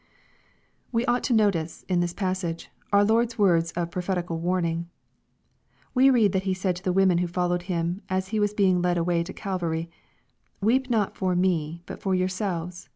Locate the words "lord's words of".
3.05-3.91